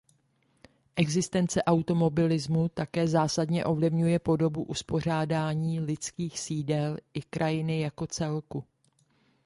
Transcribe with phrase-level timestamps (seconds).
[0.95, 8.63] Existence automobilismu také zásadně ovlivňuje podobu uspořádání lidských sídel i krajiny jako celku.